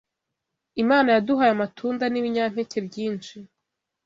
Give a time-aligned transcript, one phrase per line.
[0.83, 3.35] Imana yaduhaye amatunda n’ibinyampeke byinshi